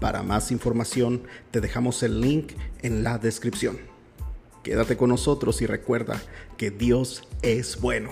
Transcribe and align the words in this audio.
Para 0.00 0.22
más 0.22 0.50
información 0.50 1.22
te 1.50 1.60
dejamos 1.60 2.02
el 2.02 2.22
link 2.22 2.52
en 2.82 3.04
la 3.04 3.18
descripción. 3.18 3.78
Quédate 4.62 4.96
con 4.96 5.10
nosotros 5.10 5.60
y 5.60 5.66
recuerda 5.66 6.20
que 6.56 6.70
Dios 6.70 7.28
es 7.42 7.78
bueno. 7.80 8.10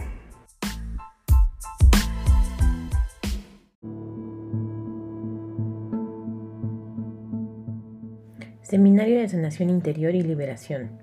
Seminario 8.63 9.19
de 9.19 9.29
Sanación 9.31 9.71
Interior 9.71 10.15
y 10.15 10.21
Liberación. 10.21 11.01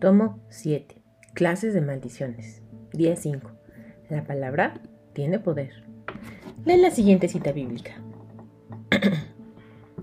Tomo 0.00 0.40
7. 0.48 1.02
Clases 1.34 1.74
de 1.74 1.82
maldiciones. 1.82 2.62
Día 2.94 3.16
5. 3.16 3.50
La 4.08 4.24
palabra 4.24 4.80
tiene 5.12 5.38
poder. 5.38 5.84
Lee 6.64 6.78
la 6.78 6.90
siguiente 6.90 7.28
cita 7.28 7.52
bíblica. 7.52 8.00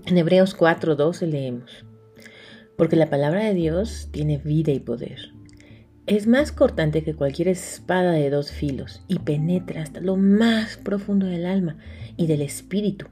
En 0.06 0.18
Hebreos 0.18 0.56
4:12 0.56 1.26
leemos, 1.26 1.84
porque 2.76 2.96
la 2.96 3.10
palabra 3.10 3.44
de 3.44 3.54
Dios 3.54 4.08
tiene 4.10 4.38
vida 4.38 4.72
y 4.72 4.80
poder. 4.80 5.32
Es 6.06 6.26
más 6.26 6.52
cortante 6.52 7.02
que 7.02 7.14
cualquier 7.14 7.48
espada 7.48 8.12
de 8.12 8.30
dos 8.30 8.50
filos 8.50 9.02
y 9.08 9.18
penetra 9.18 9.82
hasta 9.82 10.00
lo 10.00 10.16
más 10.16 10.78
profundo 10.78 11.26
del 11.26 11.44
alma 11.44 11.76
y 12.16 12.26
del 12.26 12.40
espíritu, 12.40 13.06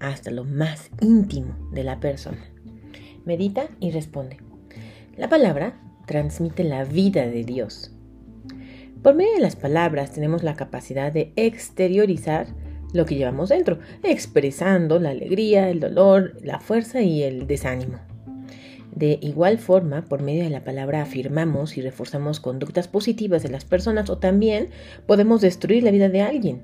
hasta 0.00 0.30
lo 0.30 0.44
más 0.44 0.90
íntimo 1.00 1.70
de 1.72 1.84
la 1.84 1.98
persona. 1.98 2.44
Medita 3.24 3.68
y 3.80 3.90
responde. 3.90 4.38
La 5.16 5.28
palabra 5.28 5.80
transmite 6.06 6.64
la 6.64 6.84
vida 6.84 7.26
de 7.26 7.44
Dios. 7.44 7.92
Por 9.02 9.14
medio 9.14 9.32
de 9.34 9.40
las 9.40 9.56
palabras 9.56 10.12
tenemos 10.12 10.42
la 10.42 10.54
capacidad 10.54 11.12
de 11.12 11.32
exteriorizar 11.36 12.48
lo 12.92 13.06
que 13.06 13.16
llevamos 13.16 13.48
dentro, 13.48 13.78
expresando 14.02 14.98
la 14.98 15.10
alegría, 15.10 15.70
el 15.70 15.80
dolor, 15.80 16.36
la 16.42 16.60
fuerza 16.60 17.02
y 17.02 17.22
el 17.22 17.46
desánimo. 17.46 17.98
De 18.94 19.18
igual 19.22 19.58
forma, 19.58 20.04
por 20.04 20.22
medio 20.22 20.44
de 20.44 20.50
la 20.50 20.64
palabra 20.64 21.00
afirmamos 21.00 21.78
y 21.78 21.80
reforzamos 21.80 22.40
conductas 22.40 22.88
positivas 22.88 23.42
de 23.42 23.48
las 23.48 23.64
personas 23.64 24.10
o 24.10 24.18
también 24.18 24.68
podemos 25.06 25.40
destruir 25.40 25.82
la 25.82 25.90
vida 25.90 26.10
de 26.10 26.20
alguien. 26.20 26.62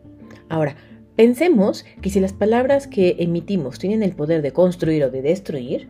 Ahora, 0.50 0.76
pensemos 1.16 1.86
que 2.02 2.10
si 2.10 2.20
las 2.20 2.34
palabras 2.34 2.86
que 2.86 3.16
emitimos 3.18 3.78
tienen 3.78 4.02
el 4.02 4.12
poder 4.12 4.42
de 4.42 4.52
construir 4.52 5.04
o 5.04 5.10
de 5.10 5.22
destruir, 5.22 5.88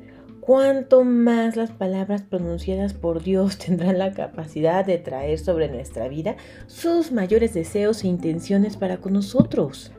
cuánto 0.48 1.04
más 1.04 1.56
las 1.56 1.72
palabras 1.72 2.22
pronunciadas 2.22 2.94
por 2.94 3.22
Dios 3.22 3.58
tendrán 3.66 3.98
la 3.98 4.14
capacidad 4.14 4.82
de 4.82 4.96
traer 4.96 5.38
sobre 5.38 5.68
nuestra 5.68 6.08
vida 6.08 6.36
sus 6.66 7.12
mayores 7.12 7.52
deseos 7.52 8.02
e 8.02 8.06
intenciones 8.06 8.78
para 8.78 8.96
con 8.96 9.12
nosotros. 9.12 9.92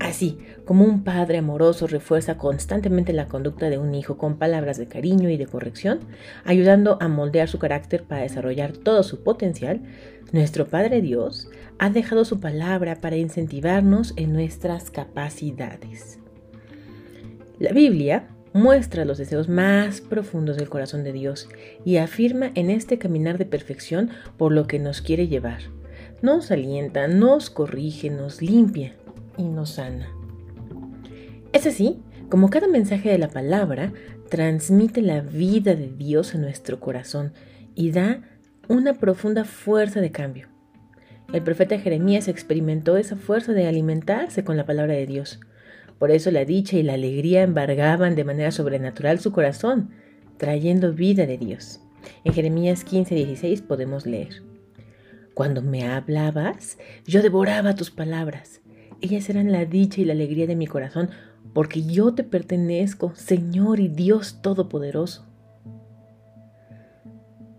Así 0.00 0.38
como 0.64 0.86
un 0.86 1.04
padre 1.04 1.36
amoroso 1.36 1.86
refuerza 1.86 2.38
constantemente 2.38 3.12
la 3.12 3.26
conducta 3.28 3.68
de 3.68 3.76
un 3.76 3.94
hijo 3.94 4.16
con 4.16 4.38
palabras 4.38 4.78
de 4.78 4.88
cariño 4.88 5.28
y 5.28 5.36
de 5.36 5.46
corrección, 5.46 6.00
ayudando 6.46 6.96
a 7.02 7.08
moldear 7.08 7.48
su 7.48 7.58
carácter 7.58 8.04
para 8.04 8.22
desarrollar 8.22 8.72
todo 8.72 9.02
su 9.02 9.22
potencial, 9.22 9.82
nuestro 10.32 10.66
Padre 10.66 11.02
Dios 11.02 11.50
ha 11.78 11.90
dejado 11.90 12.24
su 12.24 12.40
palabra 12.40 13.02
para 13.02 13.16
incentivarnos 13.16 14.14
en 14.16 14.32
nuestras 14.32 14.90
capacidades. 14.90 16.20
La 17.58 17.72
Biblia 17.72 18.28
muestra 18.56 19.04
los 19.04 19.18
deseos 19.18 19.48
más 19.48 20.00
profundos 20.00 20.56
del 20.56 20.68
corazón 20.68 21.04
de 21.04 21.12
Dios 21.12 21.48
y 21.84 21.98
afirma 21.98 22.50
en 22.54 22.70
este 22.70 22.98
caminar 22.98 23.38
de 23.38 23.44
perfección 23.44 24.10
por 24.36 24.52
lo 24.52 24.66
que 24.66 24.78
nos 24.78 25.02
quiere 25.02 25.28
llevar. 25.28 25.60
Nos 26.22 26.50
alienta, 26.50 27.06
nos 27.06 27.50
corrige, 27.50 28.10
nos 28.10 28.40
limpia 28.40 28.94
y 29.36 29.44
nos 29.44 29.70
sana. 29.72 30.08
Es 31.52 31.66
así 31.66 32.00
como 32.30 32.50
cada 32.50 32.66
mensaje 32.66 33.10
de 33.10 33.18
la 33.18 33.28
palabra 33.28 33.92
transmite 34.30 35.02
la 35.02 35.20
vida 35.20 35.74
de 35.74 35.88
Dios 35.88 36.34
a 36.34 36.38
nuestro 36.38 36.80
corazón 36.80 37.32
y 37.74 37.92
da 37.92 38.22
una 38.68 38.94
profunda 38.94 39.44
fuerza 39.44 40.00
de 40.00 40.10
cambio. 40.10 40.48
El 41.32 41.42
profeta 41.42 41.78
Jeremías 41.78 42.26
experimentó 42.28 42.96
esa 42.96 43.16
fuerza 43.16 43.52
de 43.52 43.66
alimentarse 43.66 44.44
con 44.44 44.56
la 44.56 44.64
palabra 44.64 44.94
de 44.94 45.06
Dios. 45.06 45.40
Por 45.98 46.10
eso 46.10 46.30
la 46.30 46.44
dicha 46.44 46.76
y 46.76 46.82
la 46.82 46.94
alegría 46.94 47.42
embargaban 47.42 48.14
de 48.14 48.24
manera 48.24 48.50
sobrenatural 48.50 49.18
su 49.18 49.32
corazón, 49.32 49.90
trayendo 50.36 50.92
vida 50.92 51.26
de 51.26 51.38
Dios. 51.38 51.80
En 52.24 52.32
Jeremías 52.32 52.84
15:16 52.84 53.62
podemos 53.62 54.06
leer, 54.06 54.42
Cuando 55.34 55.62
me 55.62 55.86
hablabas, 55.86 56.78
yo 57.06 57.22
devoraba 57.22 57.74
tus 57.74 57.90
palabras 57.90 58.60
ellas 59.00 59.28
eran 59.28 59.52
la 59.52 59.64
dicha 59.64 60.00
y 60.00 60.04
la 60.04 60.14
alegría 60.14 60.46
de 60.46 60.56
mi 60.56 60.66
corazón, 60.66 61.10
porque 61.52 61.82
yo 61.82 62.14
te 62.14 62.24
pertenezco, 62.24 63.12
Señor 63.14 63.80
y 63.80 63.88
Dios 63.88 64.40
Todopoderoso. 64.42 65.26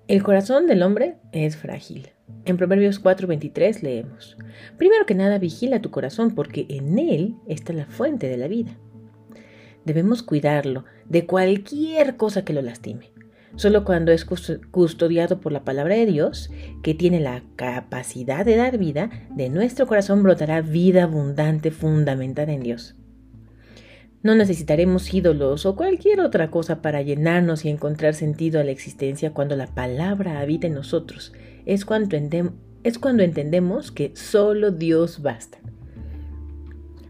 El 0.07 0.23
corazón 0.23 0.67
del 0.67 0.83
hombre 0.83 1.17
es 1.31 1.57
frágil. 1.57 2.09
En 2.47 2.55
Proverbios 2.55 3.03
4:23 3.03 3.83
leemos, 3.83 4.37
Primero 4.77 5.05
que 5.05 5.15
nada 5.15 5.37
vigila 5.37 5.81
tu 5.81 5.91
corazón 5.91 6.33
porque 6.33 6.65
en 6.69 6.97
él 6.97 7.35
está 7.45 7.73
la 7.73 7.85
fuente 7.87 8.29
de 8.29 8.37
la 8.37 8.47
vida. 8.47 8.71
Debemos 9.83 10.23
cuidarlo 10.23 10.85
de 11.09 11.25
cualquier 11.25 12.15
cosa 12.15 12.45
que 12.45 12.53
lo 12.53 12.61
lastime. 12.61 13.11
Solo 13.57 13.83
cuando 13.83 14.13
es 14.13 14.23
custodiado 14.23 15.41
por 15.41 15.51
la 15.51 15.65
palabra 15.65 15.95
de 15.95 16.05
Dios, 16.05 16.49
que 16.83 16.93
tiene 16.93 17.19
la 17.19 17.43
capacidad 17.57 18.45
de 18.45 18.55
dar 18.55 18.77
vida, 18.77 19.09
de 19.35 19.49
nuestro 19.49 19.85
corazón 19.85 20.23
brotará 20.23 20.61
vida 20.61 21.03
abundante 21.03 21.71
fundamentada 21.71 22.53
en 22.53 22.63
Dios. 22.63 22.95
No 24.23 24.35
necesitaremos 24.35 25.13
ídolos 25.13 25.65
o 25.65 25.75
cualquier 25.75 26.21
otra 26.21 26.49
cosa 26.49 26.81
para 26.81 27.01
llenarnos 27.01 27.65
y 27.65 27.69
encontrar 27.69 28.13
sentido 28.13 28.61
a 28.61 28.63
la 28.63 28.71
existencia 28.71 29.33
cuando 29.33 29.57
la 29.57 29.67
palabra 29.67 30.39
habita 30.39 30.67
en 30.67 30.73
nosotros. 30.75 31.33
Es 31.67 31.83
cuando, 31.83 32.15
entendemos 32.15 33.91
que 33.91 34.15
solo 34.15 34.71
Dios 34.71 35.21
basta. 35.21 35.57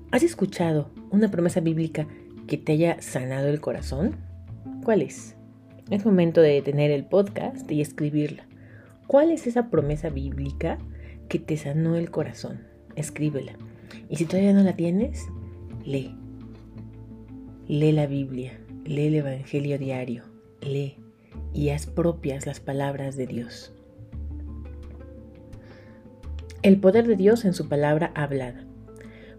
¿Has 0.10 0.24
escuchado 0.24 0.90
una 1.12 1.30
promesa 1.30 1.60
bíblica 1.60 2.08
que 2.48 2.58
te 2.58 2.72
haya 2.72 3.00
sanado 3.00 3.50
el 3.50 3.62
corazón? 3.62 4.16
¿Cuál 4.84 5.04
es? 5.04 5.36
Es 5.92 6.08
momento 6.08 6.42
de 6.42 6.54
detener 6.54 6.90
el 6.90 7.06
podcast 7.06 7.72
y 7.72 7.82
escribirla. 7.82 8.48
¿Cuál 9.06 9.30
es 9.30 9.46
esa 9.46 9.70
promesa 9.70 10.10
bíblica 10.10 10.80
que 11.30 11.38
te 11.38 11.56
sanó 11.56 11.96
el 11.96 12.10
corazón? 12.10 12.62
Escríbela. 12.96 13.54
Y 14.10 14.16
si 14.16 14.26
todavía 14.26 14.54
no 14.54 14.64
la 14.64 14.76
tienes, 14.76 15.28
lee. 15.86 16.18
Lee 17.68 17.92
la 17.92 18.08
Biblia, 18.08 18.60
lee 18.86 19.06
el 19.06 19.16
Evangelio 19.16 19.78
diario, 19.78 20.24
lee 20.62 20.98
y 21.54 21.70
haz 21.70 21.86
propias 21.86 22.48
las 22.48 22.60
palabras 22.60 23.16
de 23.18 23.28
Dios. 23.28 23.77
El 26.68 26.82
poder 26.82 27.08
de 27.08 27.16
Dios 27.16 27.46
en 27.46 27.54
su 27.54 27.70
palabra 27.70 28.12
hablada. 28.14 28.66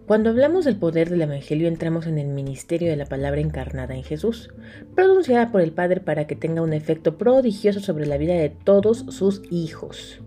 Cuando 0.07 0.31
hablamos 0.31 0.65
del 0.65 0.77
poder 0.77 1.11
del 1.11 1.21
Evangelio 1.21 1.67
entramos 1.67 2.07
en 2.07 2.17
el 2.17 2.27
ministerio 2.27 2.89
de 2.89 2.95
la 2.95 3.05
palabra 3.05 3.39
encarnada 3.39 3.93
en 3.93 4.01
Jesús, 4.01 4.49
pronunciada 4.95 5.51
por 5.51 5.61
el 5.61 5.71
Padre 5.71 6.01
para 6.01 6.25
que 6.25 6.35
tenga 6.35 6.63
un 6.63 6.73
efecto 6.73 7.19
prodigioso 7.19 7.81
sobre 7.81 8.07
la 8.07 8.17
vida 8.17 8.33
de 8.33 8.49
todos 8.49 9.05
sus 9.09 9.43
hijos. 9.51 10.23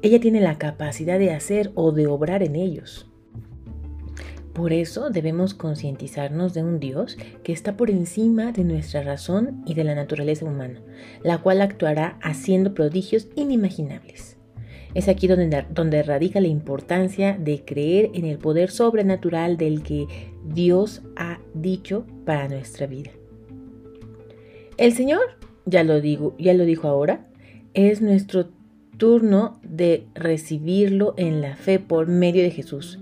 Ella 0.00 0.18
tiene 0.18 0.40
la 0.40 0.56
capacidad 0.56 1.18
de 1.18 1.32
hacer 1.32 1.72
o 1.74 1.92
de 1.92 2.06
obrar 2.06 2.42
en 2.42 2.56
ellos. 2.56 3.06
Por 4.54 4.72
eso 4.72 5.10
debemos 5.10 5.52
concientizarnos 5.52 6.54
de 6.54 6.62
un 6.62 6.80
Dios 6.80 7.18
que 7.42 7.52
está 7.52 7.76
por 7.76 7.90
encima 7.90 8.52
de 8.52 8.64
nuestra 8.64 9.02
razón 9.02 9.62
y 9.66 9.74
de 9.74 9.84
la 9.84 9.94
naturaleza 9.94 10.46
humana, 10.46 10.80
la 11.22 11.36
cual 11.36 11.60
actuará 11.60 12.18
haciendo 12.22 12.72
prodigios 12.72 13.28
inimaginables. 13.34 14.35
Es 14.96 15.08
aquí 15.08 15.26
donde, 15.26 16.02
radica 16.02 16.40
la 16.40 16.46
importancia 16.46 17.36
de 17.38 17.62
creer 17.66 18.08
en 18.14 18.24
el 18.24 18.38
poder 18.38 18.70
sobrenatural 18.70 19.58
del 19.58 19.82
que 19.82 20.06
Dios 20.42 21.02
ha 21.16 21.38
dicho 21.52 22.06
para 22.24 22.48
nuestra 22.48 22.86
vida. 22.86 23.10
El 24.78 24.94
Señor, 24.94 25.20
ya 25.66 25.84
lo 25.84 26.00
dijo 26.00 26.88
ahora, 26.88 27.26
es 27.74 28.00
nuestro 28.00 28.48
turno 28.96 29.60
de 29.62 30.06
recibirlo 30.14 31.12
en 31.18 31.42
la 31.42 31.56
fe 31.56 31.78
por 31.78 32.06
medio 32.08 32.42
de 32.42 32.50
Jesús, 32.50 32.98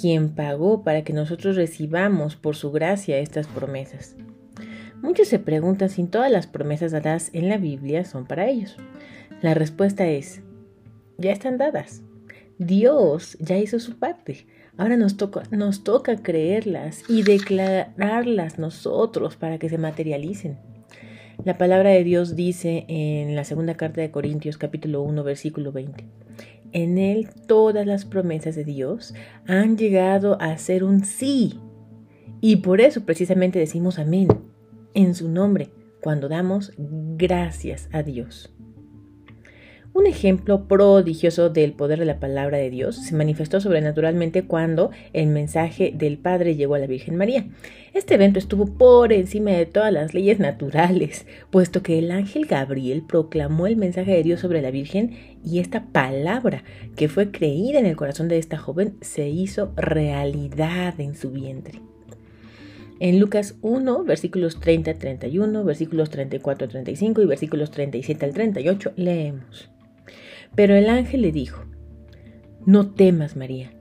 quien 0.00 0.28
pagó 0.28 0.84
para 0.84 1.02
que 1.02 1.12
nosotros 1.12 1.56
recibamos 1.56 2.36
por 2.36 2.54
su 2.54 2.70
gracia 2.70 3.18
estas 3.18 3.48
promesas. 3.48 4.14
Muchos 5.02 5.26
se 5.26 5.40
preguntan 5.40 5.88
si 5.88 6.04
todas 6.04 6.30
las 6.30 6.46
promesas 6.46 6.92
dadas 6.92 7.30
en 7.32 7.48
la 7.48 7.56
Biblia 7.56 8.04
son 8.04 8.26
para 8.26 8.48
ellos. 8.48 8.76
La 9.42 9.54
respuesta 9.54 10.06
es, 10.06 10.42
ya 11.20 11.32
están 11.32 11.58
dadas. 11.58 12.02
Dios 12.58 13.36
ya 13.40 13.58
hizo 13.58 13.78
su 13.78 13.98
parte. 13.98 14.46
Ahora 14.76 14.96
nos 14.96 15.16
toca, 15.16 15.42
nos 15.50 15.84
toca 15.84 16.16
creerlas 16.16 17.04
y 17.08 17.22
declararlas 17.22 18.58
nosotros 18.58 19.36
para 19.36 19.58
que 19.58 19.68
se 19.68 19.78
materialicen. 19.78 20.58
La 21.44 21.56
palabra 21.56 21.90
de 21.90 22.04
Dios 22.04 22.36
dice 22.36 22.84
en 22.88 23.34
la 23.34 23.44
segunda 23.44 23.74
carta 23.74 24.00
de 24.00 24.10
Corintios 24.10 24.58
capítulo 24.58 25.02
1 25.02 25.24
versículo 25.24 25.72
20. 25.72 26.04
En 26.72 26.98
él 26.98 27.28
todas 27.46 27.86
las 27.86 28.04
promesas 28.04 28.54
de 28.56 28.64
Dios 28.64 29.14
han 29.46 29.76
llegado 29.76 30.40
a 30.40 30.56
ser 30.58 30.84
un 30.84 31.04
sí. 31.04 31.58
Y 32.40 32.56
por 32.56 32.80
eso 32.80 33.04
precisamente 33.04 33.58
decimos 33.58 33.98
amén 33.98 34.28
en 34.94 35.14
su 35.14 35.28
nombre 35.28 35.70
cuando 36.00 36.28
damos 36.28 36.72
gracias 36.76 37.88
a 37.92 38.02
Dios. 38.02 38.54
Un 39.92 40.06
ejemplo 40.06 40.68
prodigioso 40.68 41.50
del 41.50 41.72
poder 41.72 41.98
de 41.98 42.04
la 42.04 42.20
palabra 42.20 42.58
de 42.58 42.70
Dios 42.70 42.94
se 42.94 43.16
manifestó 43.16 43.60
sobrenaturalmente 43.60 44.44
cuando 44.44 44.92
el 45.12 45.26
mensaje 45.26 45.92
del 45.92 46.16
Padre 46.16 46.54
llegó 46.54 46.76
a 46.76 46.78
la 46.78 46.86
Virgen 46.86 47.16
María. 47.16 47.46
Este 47.92 48.14
evento 48.14 48.38
estuvo 48.38 48.66
por 48.66 49.12
encima 49.12 49.50
de 49.50 49.66
todas 49.66 49.92
las 49.92 50.14
leyes 50.14 50.38
naturales, 50.38 51.26
puesto 51.50 51.82
que 51.82 51.98
el 51.98 52.12
ángel 52.12 52.46
Gabriel 52.46 53.02
proclamó 53.02 53.66
el 53.66 53.76
mensaje 53.76 54.12
de 54.12 54.22
Dios 54.22 54.38
sobre 54.38 54.62
la 54.62 54.70
Virgen 54.70 55.16
y 55.44 55.58
esta 55.58 55.86
palabra, 55.86 56.62
que 56.94 57.08
fue 57.08 57.32
creída 57.32 57.80
en 57.80 57.86
el 57.86 57.96
corazón 57.96 58.28
de 58.28 58.38
esta 58.38 58.58
joven, 58.58 58.94
se 59.00 59.28
hizo 59.28 59.72
realidad 59.74 61.00
en 61.00 61.16
su 61.16 61.32
vientre. 61.32 61.80
En 63.00 63.18
Lucas 63.18 63.56
1, 63.62 64.04
versículos 64.04 64.60
30 64.60 64.94
31, 64.94 65.64
versículos 65.64 66.10
34 66.10 66.68
35 66.68 67.22
y 67.22 67.26
versículos 67.26 67.72
37 67.72 68.24
al 68.24 68.34
38 68.34 68.92
leemos. 68.94 69.70
Pero 70.54 70.74
el 70.74 70.88
ángel 70.88 71.22
le 71.22 71.32
dijo, 71.32 71.64
No 72.66 72.90
temas, 72.90 73.36
María, 73.36 73.72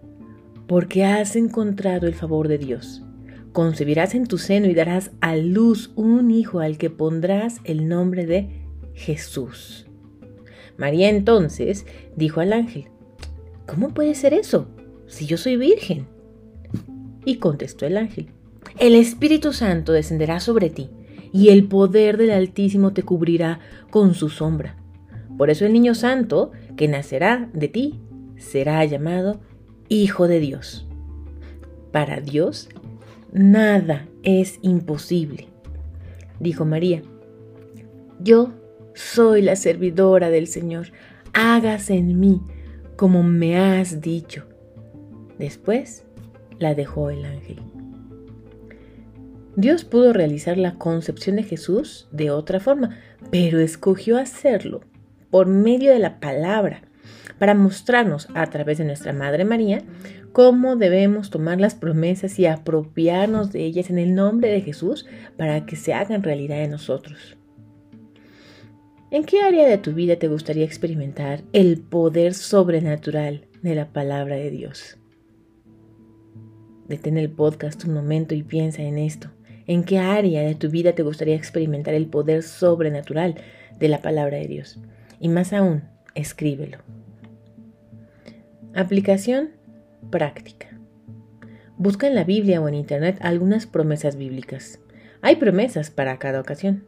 porque 0.68 1.06
has 1.06 1.36
encontrado 1.36 2.07
el 2.07 2.13
favor 2.13 2.48
de 2.48 2.57
Dios. 2.57 3.04
Concebirás 3.51 4.13
en 4.13 4.27
tu 4.27 4.38
seno 4.38 4.68
y 4.68 4.75
darás 4.75 5.12
a 5.21 5.36
luz 5.36 5.92
un 5.95 6.30
hijo 6.30 6.60
al 6.60 6.77
que 6.77 6.89
pondrás 6.89 7.60
el 7.63 7.88
nombre 7.88 8.25
de 8.25 8.50
Jesús. 8.94 9.88
María 10.77 11.10
entonces 11.10 11.86
dijo 12.16 12.39
al 12.39 12.54
ángel, 12.54 12.86
¿Cómo 13.65 13.89
puede 13.94 14.15
ser 14.15 14.33
eso 14.33 14.68
si 15.07 15.25
yo 15.25 15.38
soy 15.38 15.57
virgen? 15.57 16.07
Y 17.25 17.36
contestó 17.36 17.86
el 17.86 17.98
ángel, 17.98 18.30
El 18.80 18.95
Espíritu 18.95 19.54
Santo 19.54 19.92
descenderá 19.92 20.39
sobre 20.39 20.69
ti, 20.69 20.89
y 21.31 21.50
el 21.50 21.68
poder 21.68 22.18
del 22.18 22.31
Altísimo 22.31 22.94
te 22.94 23.04
cubrirá 23.04 23.60
con 23.92 24.13
su 24.13 24.30
sombra. 24.30 24.77
Por 25.39 25.50
eso 25.50 25.65
el 25.65 25.71
niño 25.71 25.95
santo 25.95 26.51
que 26.75 26.89
nacerá 26.89 27.50
de 27.53 27.69
ti 27.69 28.01
será 28.36 28.83
llamado 28.83 29.39
Hijo 29.88 30.27
de 30.27 30.41
Dios. 30.41 30.86
Para 31.94 32.19
Dios 32.19 32.68
nada 33.31 34.06
es 34.21 34.59
imposible. 34.63 35.47
Dijo 36.41 36.65
María, 36.65 37.03
yo 38.19 38.51
soy 38.94 39.41
la 39.41 39.56
servidora 39.56 40.30
del 40.30 40.47
Señor, 40.47 40.88
hágase 41.31 41.94
en 41.94 42.19
mí 42.19 42.41
como 42.97 43.24
me 43.24 43.57
has 43.57 44.01
dicho. 44.01 44.44
Después 45.38 46.03
la 46.57 46.75
dejó 46.75 47.12
el 47.12 47.24
ángel. 47.24 47.62
Dios 49.56 49.86
pudo 49.86 50.12
realizar 50.12 50.57
la 50.57 50.75
concepción 50.75 51.38
de 51.38 51.44
Jesús 51.44 52.09
de 52.12 52.30
otra 52.30 52.59
forma, 52.59 52.97
pero 53.31 53.62
escogió 53.62 54.18
hacerlo 54.18 54.81
por 55.30 55.48
medio 55.48 55.92
de 55.92 56.00
la 56.00 56.20
palabra, 56.20 56.81
para 57.38 57.54
mostrarnos 57.54 58.28
a 58.34 58.48
través 58.48 58.78
de 58.78 58.86
nuestra 58.86 59.14
Madre 59.14 59.46
María 59.46 59.81
cómo 60.31 60.76
debemos 60.76 61.30
tomar 61.30 61.60
las 61.60 61.76
promesas 61.76 62.38
y 62.40 62.46
apropiarnos 62.46 63.52
de 63.52 63.66
ellas 63.66 63.90
en 63.90 63.98
el 63.98 64.14
nombre 64.14 64.50
de 64.50 64.62
Jesús 64.62 65.06
para 65.38 65.66
que 65.66 65.76
se 65.76 65.94
hagan 65.94 66.24
realidad 66.24 66.62
en 66.62 66.72
nosotros. 66.72 67.38
¿En 69.12 69.24
qué 69.24 69.42
área 69.42 69.68
de 69.68 69.80
tu 69.80 69.94
vida 69.94 70.18
te 70.18 70.28
gustaría 70.28 70.66
experimentar 70.66 71.42
el 71.52 71.80
poder 71.80 72.36
sobrenatural 72.36 73.48
de 73.64 73.74
la 73.74 73.88
palabra 73.92 74.36
de 74.36 74.52
Dios? 74.52 74.98
Detén 76.88 77.18
el 77.18 77.30
podcast 77.30 77.86
un 77.86 77.94
momento 77.94 78.36
y 78.36 78.44
piensa 78.44 78.84
en 78.84 78.98
esto. 79.00 79.30
¿En 79.66 79.84
qué 79.84 80.00
área 80.00 80.42
de 80.42 80.56
tu 80.56 80.70
vida 80.70 80.94
te 80.94 81.04
gustaría 81.04 81.36
experimentar 81.36 81.94
el 81.94 82.08
poder 82.08 82.44
sobrenatural 82.44 83.36
de 83.80 83.88
la 83.88 84.02
palabra 84.02 84.38
de 84.38 84.48
Dios? 84.48 84.80
Y 85.19 85.30
más 85.30 85.54
aún, 85.54 85.83
escríbelo. 86.16 86.80
Aplicación 88.74 89.50
práctica. 90.10 90.68
Busca 91.77 92.07
en 92.07 92.16
la 92.16 92.24
Biblia 92.24 92.62
o 92.62 92.68
en 92.68 92.75
Internet 92.75 93.18
algunas 93.21 93.66
promesas 93.66 94.16
bíblicas. 94.16 94.80
Hay 95.21 95.38
promesas 95.38 95.92
para 95.92 96.18
cada 96.19 96.39
ocasión. 96.39 96.83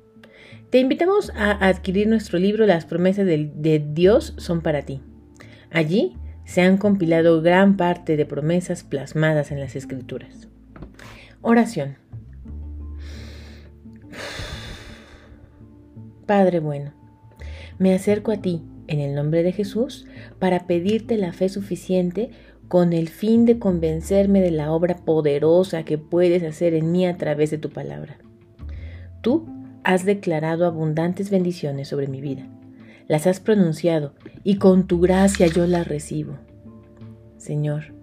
Te 0.70 0.80
invitamos 0.80 1.32
a 1.36 1.52
adquirir 1.68 2.08
nuestro 2.08 2.40
libro 2.40 2.66
Las 2.66 2.86
promesas 2.86 3.26
de, 3.26 3.86
Dios 3.94 4.34
son 4.38 4.62
para 4.62 4.84
ti. 4.84 5.02
Allí 5.70 6.18
se 6.46 6.62
han 6.62 6.78
compilado 6.78 7.42
gran 7.42 7.78
parte 7.78 8.18
de 8.18 8.26
promesas 8.26 8.84
plasmadas 8.84 9.52
en 9.52 9.60
las 9.60 9.76
escrituras. 9.76 10.48
Oración. 11.42 11.98
Padre 16.26 16.60
bueno, 16.60 16.94
me 17.78 17.94
acerco 17.94 18.32
a 18.32 18.38
ti 18.38 18.62
en 18.88 19.00
el 19.00 19.16
nombre 19.16 19.44
de 19.44 19.52
Jesús 19.52 20.06
para 20.40 20.68
pedirte 20.68 21.18
la 21.18 21.34
fe 21.34 21.50
suficiente 21.50 22.32
con 22.68 22.94
el 22.94 23.10
fin 23.10 23.46
de 23.46 23.60
convencerme 23.60 24.42
de 24.42 24.52
la 24.52 24.72
obra 24.72 24.96
poderosa 24.96 25.84
que 25.84 25.98
puedes 25.98 26.44
hacer 26.44 26.74
en 26.74 26.92
mí 26.92 27.06
a 27.06 27.18
través 27.18 27.52
de 27.52 27.58
tu 27.58 27.70
palabra. 27.70 28.18
Tú 29.22 29.46
has 29.84 30.06
declarado 30.06 30.66
abundantes 30.66 31.30
bendiciones 31.30 31.90
sobre 31.90 32.08
mi 32.08 32.22
vida. 32.22 32.48
Las 33.08 33.28
has 33.28 33.40
pronunciado 33.40 34.14
y 34.44 34.56
con 34.56 34.88
tu 34.88 35.00
gracia 35.02 35.48
yo 35.48 35.68
las 35.68 35.88
recibo. 35.88 36.38
Señor, 37.38 37.94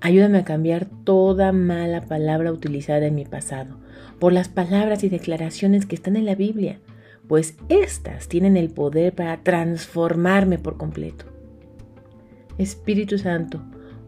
ayúdame 0.00 0.38
a 0.38 0.44
cambiar 0.44 0.86
toda 1.04 1.52
mala 1.52 2.06
palabra 2.06 2.52
utilizada 2.52 3.06
en 3.06 3.16
mi 3.16 3.24
pasado 3.24 3.76
por 4.18 4.32
las 4.32 4.48
palabras 4.48 5.04
y 5.04 5.08
declaraciones 5.08 5.84
que 5.84 5.94
están 5.94 6.16
en 6.16 6.24
la 6.24 6.34
Biblia 6.34 6.80
pues 7.28 7.56
éstas 7.68 8.28
tienen 8.28 8.56
el 8.56 8.70
poder 8.70 9.14
para 9.14 9.42
transformarme 9.42 10.58
por 10.58 10.76
completo. 10.76 11.24
Espíritu 12.58 13.18
Santo, 13.18 13.62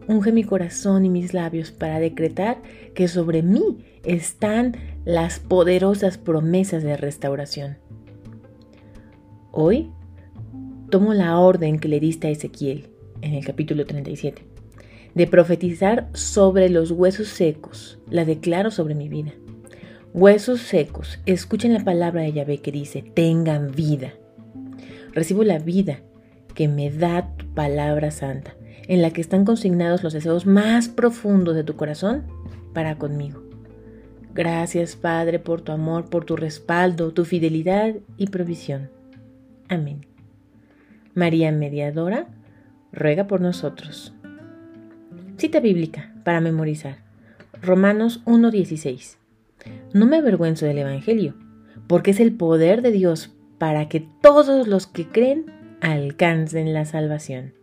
unge 0.07 0.31
mi 0.31 0.43
corazón 0.43 1.05
y 1.05 1.09
mis 1.09 1.33
labios 1.33 1.71
para 1.71 1.99
decretar 1.99 2.61
que 2.95 3.07
sobre 3.07 3.43
mí 3.43 3.85
están 4.03 4.75
las 5.05 5.39
poderosas 5.39 6.17
promesas 6.17 6.83
de 6.83 6.97
restauración. 6.97 7.77
Hoy 9.51 9.91
tomo 10.89 11.13
la 11.13 11.37
orden 11.37 11.79
que 11.79 11.87
le 11.87 11.99
diste 11.99 12.27
a 12.27 12.31
Ezequiel 12.31 12.89
en 13.21 13.33
el 13.33 13.45
capítulo 13.45 13.85
37 13.85 14.49
de 15.13 15.27
profetizar 15.27 16.09
sobre 16.13 16.69
los 16.69 16.91
huesos 16.91 17.27
secos, 17.27 17.99
la 18.09 18.25
declaro 18.25 18.71
sobre 18.71 18.95
mi 18.95 19.09
vida. 19.09 19.33
Huesos 20.11 20.61
secos, 20.61 21.19
escuchen 21.27 21.71
la 21.71 21.83
palabra 21.83 22.23
de 22.23 22.33
Yahvé 22.33 22.57
que 22.57 22.71
dice, 22.71 23.03
tengan 23.03 23.71
vida. 23.71 24.13
Recibo 25.13 25.43
la 25.43 25.59
vida 25.59 25.99
que 26.55 26.67
me 26.67 26.89
da 26.89 27.35
tu 27.37 27.45
palabra 27.53 28.09
santa, 28.09 28.55
en 28.87 29.03
la 29.03 29.11
que 29.11 29.21
están 29.21 29.45
consignados 29.45 30.01
los 30.01 30.13
deseos 30.13 30.47
más 30.47 30.89
profundos 30.89 31.55
de 31.55 31.63
tu 31.63 31.75
corazón 31.75 32.23
para 32.73 32.97
conmigo. 32.97 33.43
Gracias, 34.33 34.95
Padre, 34.95 35.37
por 35.37 35.61
tu 35.61 35.73
amor, 35.73 36.09
por 36.09 36.25
tu 36.25 36.35
respaldo, 36.35 37.13
tu 37.13 37.23
fidelidad 37.23 37.93
y 38.17 38.27
provisión. 38.27 38.89
Amén. 39.67 40.07
María 41.13 41.51
Mediadora, 41.51 42.27
ruega 42.91 43.27
por 43.27 43.41
nosotros. 43.41 44.15
Cita 45.37 45.59
bíblica 45.59 46.15
para 46.23 46.41
memorizar. 46.41 46.97
Romanos 47.61 48.23
1.16. 48.25 49.18
No 49.93 50.05
me 50.05 50.17
avergüenzo 50.17 50.65
del 50.65 50.79
Evangelio, 50.79 51.35
porque 51.87 52.11
es 52.11 52.19
el 52.19 52.33
poder 52.33 52.81
de 52.81 52.91
Dios 52.91 53.35
para 53.57 53.89
que 53.89 54.07
todos 54.21 54.67
los 54.67 54.87
que 54.87 55.07
creen 55.07 55.45
alcancen 55.81 56.73
la 56.73 56.85
salvación. 56.85 57.53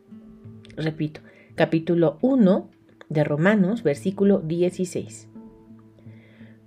Repito, 0.76 1.20
capítulo 1.54 2.18
1 2.20 2.70
de 3.08 3.24
Romanos, 3.24 3.82
versículo 3.82 4.40
16. 4.40 5.28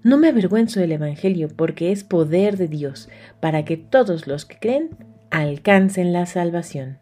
No 0.01 0.17
me 0.17 0.29
avergüenzo 0.29 0.79
del 0.79 0.93
Evangelio, 0.93 1.50
porque 1.55 1.91
es 1.91 2.03
poder 2.03 2.57
de 2.57 2.67
Dios 2.67 3.09
para 3.41 3.65
que 3.65 3.75
todos 3.75 4.27
los 4.27 4.45
que 4.45 4.57
creen 4.57 4.89
alcancen 5.29 6.13
la 6.13 6.25
salvación. 6.25 7.00